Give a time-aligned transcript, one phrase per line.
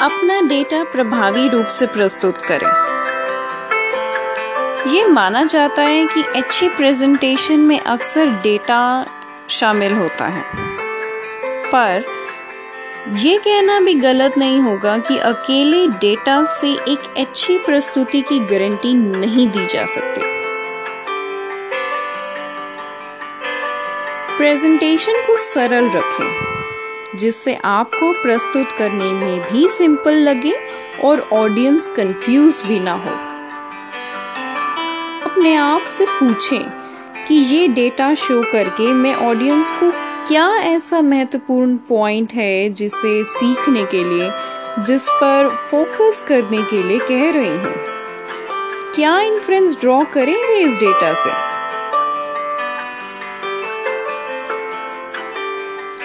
[0.00, 2.68] अपना डेटा प्रभावी रूप से प्रस्तुत करें।
[4.92, 9.06] ये माना जाता है कि अच्छी प्रेजेंटेशन में अक्सर डेटा
[9.50, 10.44] शामिल होता है।
[11.72, 12.04] पर
[13.08, 18.94] यह कहना भी गलत नहीं होगा कि अकेले डेटा से एक अच्छी प्रस्तुति की गारंटी
[18.94, 20.20] नहीं दी जा सकती।
[24.36, 26.57] प्रेजेंटेशन को सरल रखें।
[27.16, 30.52] जिससे आपको प्रस्तुत करने में भी सिंपल लगे
[31.04, 33.14] और ऑडियंस कंफ्यूज भी ना हो।
[35.30, 36.64] अपने आप से पूछें
[37.28, 39.90] कि ये डेटा शो करके मैं ऑडियंस को
[40.28, 44.30] क्या ऐसा महत्वपूर्ण पॉइंट है जिसे सीखने के लिए,
[44.78, 47.74] जिस पर फोकस करने के लिए कह रही हूँ।
[48.94, 51.30] क्या इन्फ्रेंस ड्रॉ करेंगे इस डेटा से?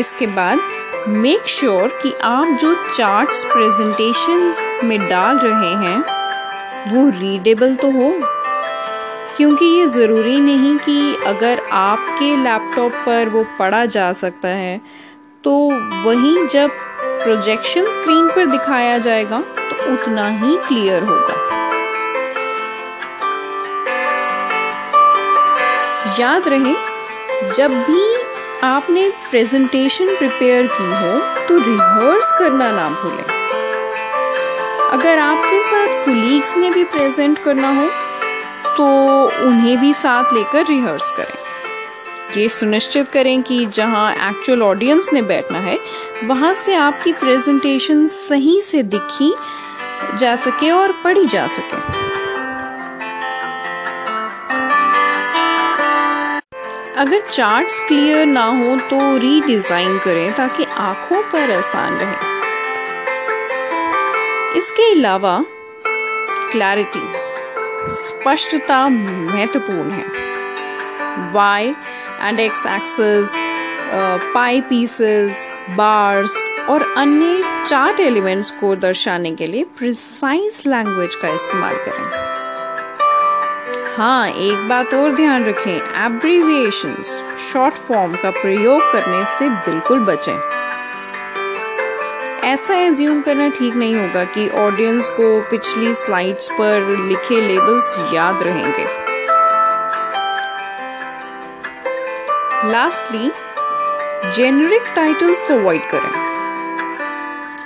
[0.00, 0.58] इसके बाद
[1.08, 5.98] मेक श्योर sure कि आप जो चार्ट्स प्रेजेंटेशंस में डाल रहे हैं,
[6.92, 8.12] वो रीडेबल तो हो,
[9.36, 14.80] क्योंकि ये ज़रूरी नहीं कि अगर आपके लैपटॉप पर वो पढ़ा जा सकता है
[15.44, 15.52] तो
[16.04, 21.34] वहीं जब प्रोजेक्शन स्क्रीन पर दिखाया जाएगा तो उतना ही क्लियर होगा।
[26.18, 26.74] याद रहे,
[27.54, 28.23] जब भी
[28.64, 33.24] आपने प्रेजेंटेशन प्रिपेयर की हो तो रिहर्स करना ना भूलें।
[34.90, 37.86] अगर आपके साथ कुलीग्स ने भी प्रेजेंट करना हो
[38.76, 38.86] तो
[39.48, 45.58] उन्हें भी साथ लेकर रिहर्स करें। ये सुनिश्चित करें कि जहाँ एक्चुअल ऑडियंस ने बैठना
[45.58, 45.78] है,
[46.24, 49.34] वहाँ से आपकी प्रेजेंटेशन सही से दिखी
[50.18, 52.13] जा सके और पढ़ी जा सके।
[56.98, 62.32] अगर चार्ट्स क्लियर ना हो तो रीडिज़ाइन करें ताकि आँखों पर आसान रहे।
[64.58, 65.44] इसके अलावा
[66.52, 67.02] क्लैरिटी
[67.96, 70.04] स्पष्टता महत्वपूर्ण है।
[71.32, 71.74] Y
[72.20, 73.34] and X axes
[74.34, 76.36] pie pieces bars
[76.68, 82.33] और अन्य चार्ट एलिमेंट्स को दर्शाने के लिए प्रिसाइज लैंग्वेज का इस्तेमाल करें।
[83.96, 87.10] हाँ एक बात और ध्यान रखें एब्रीविएशंस
[87.52, 90.38] शॉर्ट फॉर्म का प्रयोग करने से बिल्कुल बचें।
[92.44, 98.42] ऐसा एज्यूम करना ठीक नहीं होगा कि ऑडियंस को पिछली स्लाइड्स पर लिखे लेबल्स याद
[98.42, 98.84] रहेंगे।
[102.72, 103.30] लास्टली
[104.36, 106.12] जेनरिक टाइटल्स को अवॉइड करें।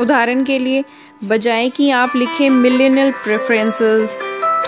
[0.00, 0.84] उदाहरण के लिए,
[1.24, 4.18] बजाय कि आप लिखें मिलेनियल प्रेफरेंसेस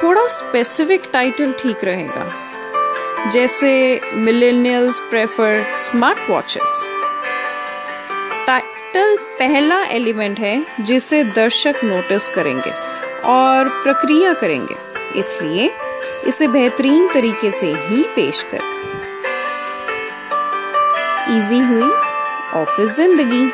[0.02, 6.82] थोड़ा स्पेसिफिक टाइटल ठीक रहेगा। जैसे millennials prefer smart watches
[8.46, 12.70] title पहला एलिमेंट है जिसे दर्शक नोटिस करेंगे
[13.30, 14.76] और प्रक्रिया करेंगे।
[15.20, 15.70] इसलिए
[16.28, 18.72] इसे बेहतरीन तरीके से ही पेश कर।
[21.36, 21.90] इजी हुई
[22.54, 23.50] ऑफ़िस ज़िंदगी।